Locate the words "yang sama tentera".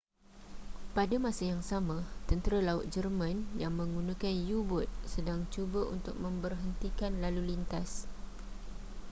1.51-2.57